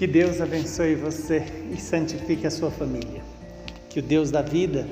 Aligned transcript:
Que 0.00 0.06
Deus 0.06 0.40
abençoe 0.40 0.94
você 0.94 1.44
e 1.70 1.78
santifique 1.78 2.46
a 2.46 2.50
sua 2.50 2.70
família. 2.70 3.20
Que 3.90 3.98
o 3.98 4.02
Deus 4.02 4.30
da 4.30 4.40
vida, 4.40 4.88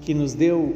que 0.00 0.14
nos 0.14 0.32
deu 0.32 0.72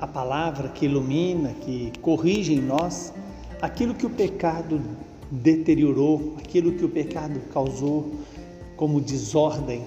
a 0.00 0.06
palavra 0.06 0.68
que 0.68 0.84
ilumina, 0.84 1.52
que 1.62 1.92
corrige 2.00 2.52
em 2.52 2.60
nós 2.60 3.12
aquilo 3.60 3.92
que 3.92 4.06
o 4.06 4.10
pecado 4.10 4.80
deteriorou, 5.32 6.36
aquilo 6.38 6.74
que 6.74 6.84
o 6.84 6.88
pecado 6.88 7.40
causou 7.52 8.20
como 8.76 9.00
desordem 9.00 9.84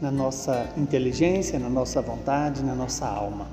na 0.00 0.12
nossa 0.12 0.72
inteligência, 0.76 1.58
na 1.58 1.68
nossa 1.68 2.00
vontade, 2.00 2.62
na 2.62 2.76
nossa 2.76 3.08
alma. 3.08 3.48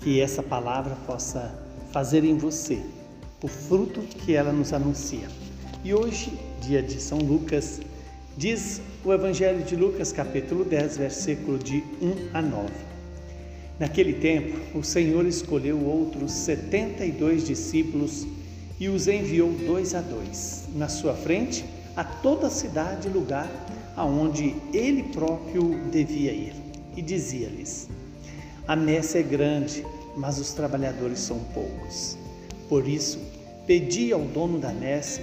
Que 0.00 0.20
essa 0.20 0.42
palavra 0.42 0.94
possa 1.06 1.58
fazer 1.92 2.24
em 2.24 2.36
você 2.36 2.82
o 3.42 3.48
fruto 3.48 4.02
que 4.02 4.34
ela 4.34 4.52
nos 4.52 4.74
anuncia. 4.74 5.28
E 5.82 5.94
hoje, 5.94 6.30
dia 6.60 6.82
de 6.82 7.00
São 7.00 7.16
Lucas, 7.16 7.80
diz 8.36 8.82
o 9.02 9.12
Evangelho 9.12 9.64
de 9.64 9.74
Lucas, 9.74 10.12
capítulo 10.12 10.64
10, 10.64 10.98
versículo 10.98 11.58
de 11.58 11.82
1 12.02 12.30
a 12.34 12.42
9. 12.42 12.68
Naquele 13.78 14.14
tempo, 14.14 14.78
o 14.78 14.82
Senhor 14.82 15.24
escolheu 15.26 15.82
outros 15.82 16.32
setenta 16.32 17.04
e 17.04 17.10
dois 17.10 17.46
discípulos 17.46 18.26
e 18.78 18.88
os 18.88 19.08
enviou 19.08 19.50
dois 19.52 19.94
a 19.94 20.02
dois, 20.02 20.64
na 20.74 20.88
sua 20.88 21.14
frente, 21.14 21.64
a 21.96 22.04
toda 22.04 22.48
a 22.48 22.50
cidade 22.50 23.08
e 23.08 23.10
lugar 23.10 23.50
aonde 23.96 24.54
ele 24.72 25.04
próprio 25.04 25.80
devia 25.90 26.32
ir. 26.32 26.52
E 26.94 27.00
dizia-lhes: 27.00 27.88
A 28.68 28.76
messe 28.76 29.18
é 29.18 29.22
grande, 29.22 29.84
mas 30.14 30.38
os 30.38 30.52
trabalhadores 30.52 31.20
são 31.20 31.38
poucos. 31.54 32.18
Por 32.68 32.86
isso, 32.86 33.18
pedi 33.66 34.12
ao 34.12 34.20
dono 34.20 34.58
da 34.58 34.72
messe 34.72 35.22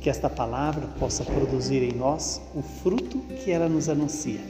Que 0.00 0.10
esta 0.10 0.30
palavra 0.30 0.86
possa 0.98 1.24
produzir 1.24 1.82
em 1.82 1.92
nós 1.92 2.40
o 2.54 2.62
fruto 2.62 3.18
que 3.44 3.50
ela 3.50 3.68
nos 3.68 3.88
anuncia. 3.88 4.40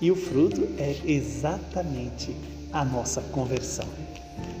E 0.00 0.10
o 0.10 0.16
fruto 0.16 0.62
é 0.78 0.96
exatamente 1.04 2.34
a 2.72 2.84
nossa 2.84 3.20
conversão. 3.20 3.86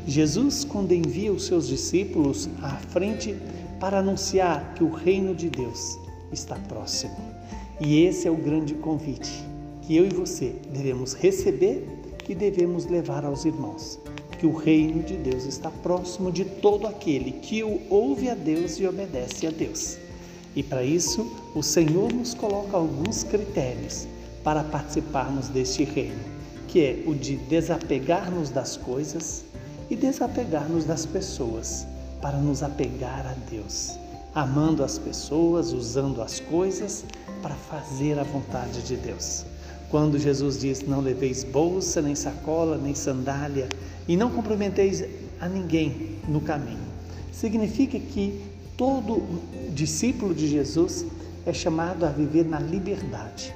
Jesus, 0.06 0.64
quando 0.64 0.92
envia 0.92 1.32
os 1.32 1.46
seus 1.46 1.68
discípulos 1.68 2.48
à 2.60 2.70
frente 2.70 3.36
para 3.78 3.98
anunciar 3.98 4.74
que 4.74 4.84
o 4.84 4.90
reino 4.90 5.34
de 5.34 5.48
Deus 5.48 5.98
está 6.32 6.56
próximo. 6.56 7.16
E 7.80 8.04
esse 8.04 8.28
é 8.28 8.30
o 8.30 8.36
grande 8.36 8.74
convite 8.74 9.52
que 9.82 9.96
eu 9.96 10.06
e 10.06 10.08
você 10.08 10.54
devemos 10.72 11.12
receber 11.12 11.86
e 12.28 12.34
devemos 12.34 12.86
levar 12.86 13.24
aos 13.24 13.44
irmãos. 13.44 13.98
Que 14.38 14.46
o 14.46 14.54
reino 14.54 15.02
de 15.02 15.16
Deus 15.16 15.44
está 15.44 15.70
próximo 15.70 16.32
de 16.32 16.44
todo 16.44 16.86
aquele 16.86 17.32
que 17.32 17.62
ouve 17.90 18.28
a 18.28 18.34
Deus 18.34 18.78
e 18.78 18.86
obedece 18.86 19.46
a 19.46 19.50
Deus. 19.50 19.98
E 20.54 20.62
para 20.62 20.84
isso, 20.84 21.30
o 21.54 21.62
Senhor 21.62 22.12
nos 22.12 22.34
coloca 22.34 22.76
alguns 22.76 23.24
critérios 23.24 24.06
para 24.44 24.62
participarmos 24.64 25.48
deste 25.48 25.84
reino, 25.84 26.20
que 26.68 26.80
é 26.80 27.02
o 27.06 27.14
de 27.14 27.36
desapegar-nos 27.36 28.50
das 28.50 28.76
coisas 28.76 29.44
e 29.88 29.96
desapegar-nos 29.96 30.84
das 30.84 31.06
pessoas, 31.06 31.86
para 32.20 32.36
nos 32.36 32.62
apegar 32.62 33.26
a 33.26 33.34
Deus, 33.50 33.98
amando 34.34 34.84
as 34.84 34.98
pessoas, 34.98 35.72
usando 35.72 36.20
as 36.20 36.38
coisas 36.38 37.04
para 37.40 37.54
fazer 37.54 38.18
a 38.18 38.22
vontade 38.22 38.82
de 38.82 38.96
Deus. 38.96 39.44
Quando 39.90 40.18
Jesus 40.18 40.58
diz: 40.58 40.82
Não 40.82 41.00
leveis 41.00 41.44
bolsa, 41.44 42.00
nem 42.00 42.14
sacola, 42.14 42.78
nem 42.78 42.94
sandália, 42.94 43.68
e 44.06 44.16
não 44.16 44.30
cumprimenteis 44.30 45.04
a 45.40 45.48
ninguém 45.48 46.18
no 46.28 46.40
caminho, 46.40 46.86
significa 47.32 47.98
que 47.98 48.51
todo 48.76 49.22
discípulo 49.74 50.34
de 50.34 50.48
Jesus 50.48 51.04
é 51.44 51.52
chamado 51.52 52.04
a 52.04 52.08
viver 52.08 52.44
na 52.44 52.58
liberdade. 52.58 53.54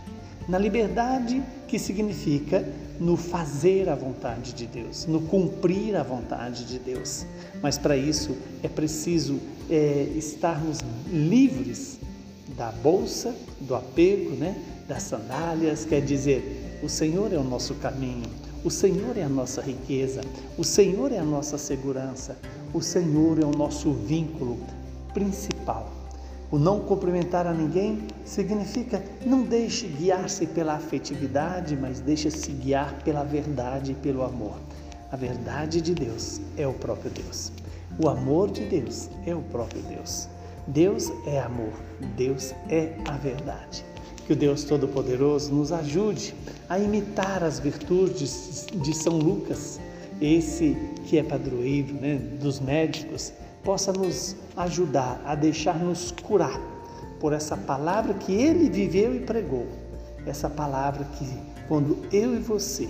Na 0.48 0.58
liberdade 0.58 1.42
que 1.66 1.78
significa 1.78 2.66
no 3.00 3.16
fazer 3.16 3.88
a 3.88 3.94
vontade 3.94 4.52
de 4.52 4.66
Deus, 4.66 5.06
no 5.06 5.20
cumprir 5.22 5.96
a 5.96 6.02
vontade 6.02 6.64
de 6.64 6.78
Deus. 6.78 7.26
Mas 7.62 7.76
para 7.76 7.96
isso 7.96 8.36
é 8.62 8.68
preciso 8.68 9.38
é, 9.68 10.08
estarmos 10.16 10.78
livres 11.12 11.98
da 12.56 12.70
bolsa, 12.70 13.34
do 13.60 13.74
apego, 13.74 14.30
né? 14.36 14.56
das 14.88 15.02
sandálias, 15.02 15.84
quer 15.84 16.00
dizer, 16.00 16.78
o 16.82 16.88
Senhor 16.88 17.32
é 17.32 17.36
o 17.36 17.44
nosso 17.44 17.74
caminho, 17.74 18.30
o 18.64 18.70
Senhor 18.70 19.16
é 19.16 19.22
a 19.22 19.28
nossa 19.28 19.60
riqueza, 19.60 20.20
o 20.56 20.64
Senhor 20.64 21.12
é 21.12 21.18
a 21.18 21.24
nossa 21.24 21.58
segurança, 21.58 22.38
o 22.72 22.80
Senhor 22.80 23.40
é 23.42 23.44
o 23.44 23.50
nosso 23.50 23.92
vínculo 23.92 24.58
principal. 25.16 25.90
O 26.50 26.58
não 26.58 26.80
cumprimentar 26.80 27.46
a 27.46 27.54
ninguém 27.54 28.06
significa 28.22 29.02
não 29.24 29.42
deixe 29.42 29.86
guiar-se 29.86 30.46
pela 30.46 30.74
afetividade, 30.74 31.74
mas 31.74 32.00
deixe-se 32.00 32.52
guiar 32.52 33.02
pela 33.02 33.24
verdade 33.24 33.92
e 33.92 33.94
pelo 33.94 34.22
amor. 34.22 34.56
A 35.10 35.16
verdade 35.16 35.80
de 35.80 35.94
Deus 35.94 36.38
é 36.58 36.66
o 36.66 36.74
próprio 36.74 37.10
Deus. 37.10 37.50
O 37.98 38.10
amor 38.10 38.50
de 38.50 38.66
Deus 38.66 39.08
é 39.24 39.34
o 39.34 39.40
próprio 39.40 39.80
Deus. 39.84 40.28
Deus 40.66 41.10
é 41.26 41.40
amor, 41.40 41.72
Deus 42.14 42.52
é 42.68 42.92
a 43.08 43.16
verdade. 43.16 43.86
Que 44.26 44.34
o 44.34 44.36
Deus 44.36 44.64
Todo-Poderoso 44.64 45.54
nos 45.54 45.72
ajude 45.72 46.34
a 46.68 46.78
imitar 46.78 47.42
as 47.42 47.58
virtudes 47.58 48.66
de 48.70 48.94
São 48.94 49.16
Lucas, 49.16 49.80
esse 50.20 50.76
que 51.06 51.16
é 51.16 51.22
padroeiro 51.22 51.94
né, 51.94 52.16
dos 52.38 52.60
médicos, 52.60 53.32
possa 53.66 53.92
nos 53.92 54.36
ajudar 54.56 55.20
a 55.26 55.34
deixar-nos 55.34 56.12
curar 56.22 56.60
por 57.18 57.32
essa 57.32 57.56
palavra 57.56 58.14
que 58.14 58.32
ele 58.32 58.70
viveu 58.70 59.12
e 59.12 59.18
pregou. 59.18 59.66
Essa 60.24 60.48
palavra 60.48 61.04
que, 61.18 61.28
quando 61.66 61.98
eu 62.12 62.36
e 62.36 62.38
você 62.38 62.88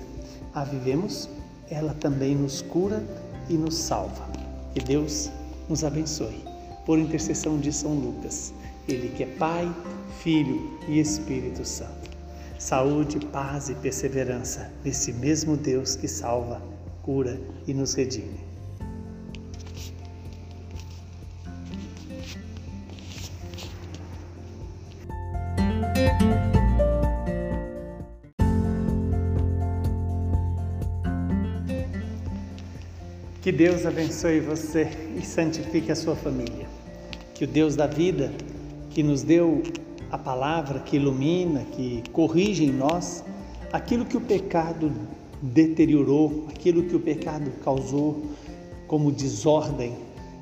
a 0.54 0.64
vivemos, 0.64 1.30
ela 1.70 1.94
também 1.94 2.34
nos 2.34 2.60
cura 2.60 3.02
e 3.48 3.54
nos 3.54 3.74
salva. 3.74 4.28
Que 4.74 4.80
Deus 4.80 5.30
nos 5.66 5.82
abençoe. 5.82 6.44
Por 6.84 6.98
intercessão 6.98 7.58
de 7.58 7.72
São 7.72 7.94
Lucas, 7.94 8.52
ele 8.86 9.08
que 9.08 9.22
é 9.22 9.26
Pai, 9.26 9.74
Filho 10.20 10.78
e 10.86 11.00
Espírito 11.00 11.64
Santo. 11.64 12.10
Saúde, 12.58 13.18
paz 13.32 13.70
e 13.70 13.74
perseverança 13.76 14.70
nesse 14.84 15.10
mesmo 15.14 15.56
Deus 15.56 15.96
que 15.96 16.06
salva, 16.06 16.60
cura 17.02 17.40
e 17.66 17.72
nos 17.72 17.94
redime. 17.94 18.55
Que 33.46 33.52
Deus 33.52 33.86
abençoe 33.86 34.40
você 34.40 34.88
e 35.16 35.24
santifique 35.24 35.92
a 35.92 35.94
sua 35.94 36.16
família. 36.16 36.66
Que 37.32 37.44
o 37.44 37.46
Deus 37.46 37.76
da 37.76 37.86
vida, 37.86 38.32
que 38.90 39.04
nos 39.04 39.22
deu 39.22 39.62
a 40.10 40.18
palavra 40.18 40.80
que 40.80 40.96
ilumina, 40.96 41.64
que 41.70 42.02
corrige 42.10 42.64
em 42.64 42.72
nós 42.72 43.22
aquilo 43.72 44.04
que 44.04 44.16
o 44.16 44.20
pecado 44.20 44.92
deteriorou, 45.40 46.48
aquilo 46.50 46.82
que 46.82 46.96
o 46.96 46.98
pecado 46.98 47.52
causou 47.62 48.20
como 48.88 49.12
desordem 49.12 49.96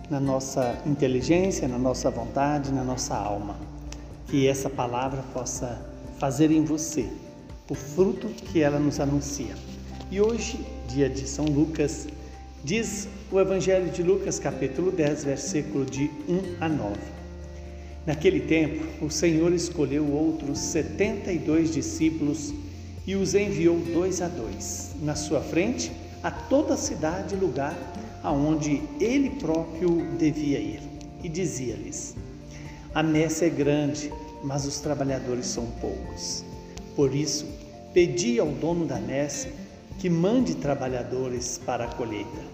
na 0.08 0.18
nossa 0.18 0.74
inteligência, 0.86 1.68
na 1.68 1.76
nossa 1.76 2.10
vontade, 2.10 2.72
na 2.72 2.82
nossa 2.82 3.14
alma. 3.14 3.58
Que 4.28 4.48
essa 4.48 4.70
palavra 4.70 5.22
possa 5.34 5.78
fazer 6.18 6.50
em 6.50 6.64
você 6.64 7.06
o 7.68 7.74
fruto 7.74 8.28
que 8.28 8.62
ela 8.62 8.78
nos 8.78 8.98
anuncia. 8.98 9.54
E 10.10 10.22
hoje, 10.22 10.58
dia 10.88 11.10
de 11.10 11.28
São 11.28 11.44
Lucas, 11.44 12.08
diz 12.64 13.06
o 13.30 13.38
Evangelho 13.38 13.90
de 13.90 14.02
Lucas, 14.02 14.38
capítulo 14.38 14.90
10, 14.90 15.24
versículo 15.24 15.84
de 15.84 16.10
1 16.26 16.56
a 16.62 16.68
9. 16.68 16.96
Naquele 18.06 18.40
tempo, 18.40 19.04
o 19.04 19.10
Senhor 19.10 19.52
escolheu 19.52 20.10
outros 20.10 20.58
setenta 20.58 21.30
e 21.30 21.38
dois 21.38 21.70
discípulos 21.70 22.54
e 23.06 23.14
os 23.16 23.34
enviou 23.34 23.76
dois 23.92 24.22
a 24.22 24.28
dois, 24.28 24.94
na 25.02 25.14
sua 25.14 25.42
frente, 25.42 25.92
a 26.22 26.30
toda 26.30 26.72
a 26.72 26.78
cidade 26.78 27.34
e 27.34 27.38
lugar 27.38 27.76
aonde 28.22 28.82
ele 28.98 29.28
próprio 29.28 30.02
devia 30.18 30.58
ir. 30.58 30.80
E 31.22 31.28
dizia-lhes: 31.28 32.16
A 32.94 33.02
messe 33.02 33.44
é 33.44 33.50
grande, 33.50 34.10
mas 34.42 34.64
os 34.64 34.80
trabalhadores 34.80 35.46
são 35.46 35.66
poucos. 35.82 36.42
Por 36.96 37.14
isso, 37.14 37.46
pedi 37.92 38.40
ao 38.40 38.48
dono 38.48 38.86
da 38.86 38.98
messe 38.98 39.48
que 39.98 40.08
mande 40.08 40.54
trabalhadores 40.54 41.58
para 41.58 41.84
a 41.84 41.88
colheita. 41.88 42.53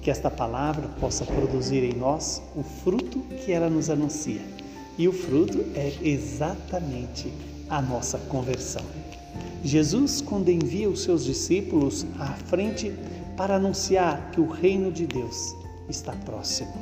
Que 0.00 0.10
esta 0.10 0.30
palavra 0.30 0.88
possa 1.00 1.24
produzir 1.24 1.84
em 1.84 1.94
nós 1.94 2.42
o 2.56 2.62
fruto 2.62 3.20
que 3.44 3.52
ela 3.52 3.68
nos 3.68 3.90
anuncia. 3.90 4.40
E 4.96 5.06
o 5.08 5.12
fruto 5.12 5.64
é 5.74 5.92
exatamente 6.02 7.32
a 7.68 7.80
nossa 7.80 8.18
conversão. 8.18 8.84
Jesus, 9.62 10.20
quando 10.20 10.48
envia 10.48 10.88
os 10.88 11.02
seus 11.02 11.24
discípulos 11.24 12.06
à 12.18 12.32
frente 12.34 12.92
para 13.36 13.56
anunciar 13.56 14.30
que 14.32 14.40
o 14.40 14.48
reino 14.48 14.90
de 14.90 15.06
Deus 15.06 15.54
está 15.88 16.12
próximo. 16.12 16.72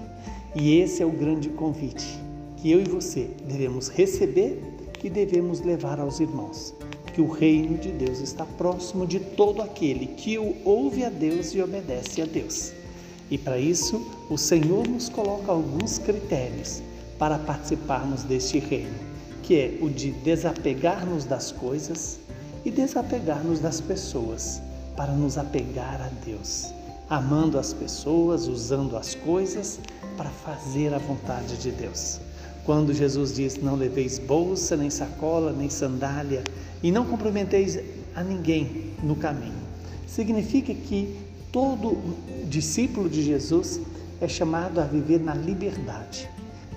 E 0.54 0.78
esse 0.78 1.02
é 1.02 1.06
o 1.06 1.10
grande 1.10 1.48
convite 1.50 2.28
que 2.60 2.70
eu 2.70 2.80
e 2.80 2.84
você 2.84 3.30
devemos 3.46 3.88
receber 3.88 4.60
e 5.02 5.08
devemos 5.08 5.60
levar 5.60 6.00
aos 6.00 6.20
irmãos. 6.20 6.74
Que 7.14 7.20
o 7.20 7.28
reino 7.28 7.78
de 7.78 7.90
Deus 7.90 8.20
está 8.20 8.44
próximo 8.44 9.06
de 9.06 9.18
todo 9.18 9.62
aquele 9.62 10.06
que 10.06 10.38
ouve 10.64 11.04
a 11.04 11.08
Deus 11.08 11.54
e 11.54 11.60
obedece 11.60 12.22
a 12.22 12.26
Deus. 12.26 12.72
E 13.30 13.36
para 13.36 13.58
isso, 13.58 14.06
o 14.30 14.38
Senhor 14.38 14.86
nos 14.86 15.08
coloca 15.08 15.52
alguns 15.52 15.98
critérios 15.98 16.82
para 17.18 17.38
participarmos 17.38 18.22
deste 18.22 18.58
reino, 18.58 18.94
que 19.42 19.54
é 19.54 19.78
o 19.82 19.90
de 19.90 20.12
desapegar-nos 20.12 21.24
das 21.24 21.52
coisas, 21.52 22.18
e 22.64 22.70
desapegar-nos 22.70 23.60
das 23.60 23.80
pessoas 23.80 24.60
para 24.96 25.12
nos 25.12 25.38
apegar 25.38 26.00
a 26.00 26.10
Deus, 26.24 26.72
amando 27.08 27.58
as 27.58 27.72
pessoas, 27.72 28.48
usando 28.48 28.96
as 28.96 29.14
coisas 29.14 29.78
para 30.16 30.28
fazer 30.28 30.92
a 30.92 30.98
vontade 30.98 31.56
de 31.56 31.70
Deus. 31.70 32.20
Quando 32.64 32.92
Jesus 32.92 33.34
diz: 33.34 33.56
Não 33.56 33.76
leveis 33.76 34.18
bolsa, 34.18 34.76
nem 34.76 34.90
sacola, 34.90 35.52
nem 35.52 35.70
sandália, 35.70 36.42
e 36.82 36.90
não 36.90 37.06
cumprimenteis 37.06 37.78
a 38.14 38.22
ninguém 38.22 38.92
no 39.02 39.16
caminho, 39.16 39.62
significa 40.06 40.74
que 40.74 41.16
todo 41.52 41.96
discípulo 42.48 43.08
de 43.08 43.22
Jesus 43.22 43.80
é 44.20 44.28
chamado 44.28 44.80
a 44.80 44.84
viver 44.84 45.20
na 45.20 45.34
liberdade. 45.34 46.28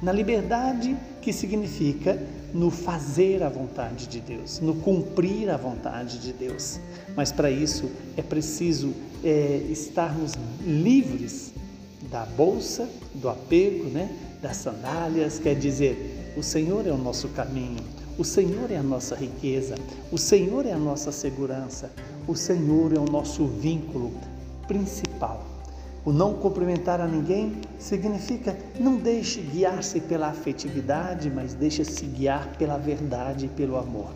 Na 0.01 0.11
liberdade 0.11 0.95
que 1.21 1.31
significa 1.31 2.19
no 2.53 2.69
fazer 2.69 3.43
a 3.43 3.49
vontade 3.49 4.07
de 4.07 4.19
Deus, 4.19 4.59
no 4.59 4.75
cumprir 4.75 5.49
a 5.49 5.57
vontade 5.57 6.19
de 6.19 6.33
Deus. 6.33 6.79
Mas 7.15 7.31
para 7.31 7.49
isso 7.49 7.89
é 8.17 8.21
preciso 8.21 8.93
é, 9.23 9.63
estarmos 9.69 10.33
livres 10.65 11.53
da 12.09 12.25
bolsa, 12.25 12.89
do 13.13 13.29
apego, 13.29 13.85
né? 13.85 14.09
das 14.41 14.57
sandálias, 14.57 15.37
quer 15.37 15.55
dizer, 15.55 16.33
o 16.35 16.41
Senhor 16.41 16.87
é 16.87 16.91
o 16.91 16.97
nosso 16.97 17.29
caminho, 17.29 17.83
o 18.17 18.23
Senhor 18.23 18.71
é 18.71 18.77
a 18.77 18.83
nossa 18.83 19.15
riqueza, 19.15 19.75
o 20.11 20.17
Senhor 20.17 20.65
é 20.65 20.73
a 20.73 20.77
nossa 20.77 21.11
segurança, 21.11 21.91
o 22.27 22.35
Senhor 22.35 22.91
é 22.91 22.99
o 22.99 23.05
nosso 23.05 23.45
vínculo 23.45 24.11
principal. 24.71 25.45
O 26.05 26.13
não 26.13 26.33
cumprimentar 26.35 27.01
a 27.01 27.05
ninguém 27.05 27.57
significa 27.77 28.57
não 28.79 28.95
deixe 28.95 29.41
guiar-se 29.41 29.99
pela 29.99 30.29
afetividade, 30.29 31.29
mas 31.29 31.53
deixe-se 31.53 32.05
guiar 32.05 32.47
pela 32.57 32.77
verdade 32.77 33.47
e 33.47 33.49
pelo 33.49 33.77
amor. 33.77 34.11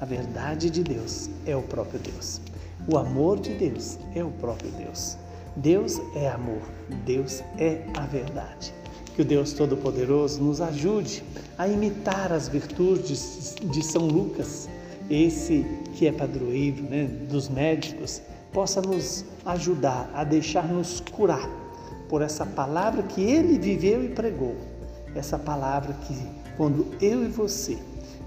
A 0.00 0.04
verdade 0.04 0.70
de 0.70 0.84
Deus 0.84 1.28
é 1.44 1.56
o 1.56 1.62
próprio 1.62 1.98
Deus. 1.98 2.40
O 2.88 2.96
amor 2.96 3.40
de 3.40 3.52
Deus 3.54 3.98
é 4.14 4.22
o 4.22 4.30
próprio 4.30 4.70
Deus. 4.70 5.18
Deus 5.56 6.00
é 6.14 6.28
amor, 6.28 6.62
Deus 7.04 7.42
é 7.58 7.82
a 7.94 8.06
verdade. 8.06 8.72
Que 9.16 9.22
o 9.22 9.24
Deus 9.24 9.52
Todo-Poderoso 9.54 10.40
nos 10.40 10.60
ajude 10.60 11.24
a 11.58 11.66
imitar 11.66 12.32
as 12.32 12.46
virtudes 12.46 13.56
de 13.60 13.82
São 13.82 14.06
Lucas, 14.06 14.68
esse 15.10 15.66
que 15.96 16.06
é 16.06 16.12
padroeiro 16.12 16.82
né, 16.84 17.06
dos 17.28 17.48
médicos 17.48 18.22
possa 18.52 18.80
nos 18.80 19.24
ajudar 19.44 20.10
a 20.14 20.24
deixar-nos 20.24 21.00
curar 21.00 21.48
por 22.08 22.22
essa 22.22 22.46
palavra 22.46 23.02
que 23.02 23.20
ele 23.20 23.58
viveu 23.58 24.04
e 24.04 24.08
pregou. 24.08 24.56
Essa 25.14 25.38
palavra 25.38 25.94
que, 26.06 26.16
quando 26.56 26.86
eu 27.00 27.24
e 27.24 27.28
você 27.28 27.78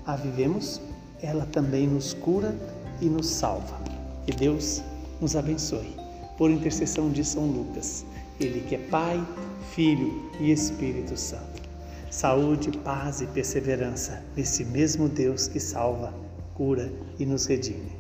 a 0.06 0.16
vivemos, 0.16 0.82
ela 1.22 1.46
também 1.46 1.88
nos 1.88 2.14
cura 2.14 2.56
e 3.02 3.06
nos 3.06 3.28
salva. 3.28 3.80
Que 4.26 4.32
Deus 4.32 4.82
nos 5.22 5.36
abençoe. 5.36 5.96
Por 6.38 6.50
intercessão 6.50 7.10
de 7.10 7.24
São 7.24 7.46
Lucas, 7.46 8.06
ele 8.40 8.62
que 8.62 8.76
é 8.76 8.78
Pai, 8.78 9.24
Filho 9.72 10.32
e 10.40 10.52
Espírito 10.52 11.18
Santo. 11.18 11.62
Saúde, 12.10 12.72
paz 12.80 13.22
e 13.22 13.28
perseverança 13.28 14.24
nesse 14.36 14.66
mesmo 14.66 15.08
Deus 15.08 15.48
que 15.48 15.60
salva, 15.60 16.14
cura 16.56 16.92
e 17.20 17.26
nos 17.26 17.46
redime. 17.46 17.99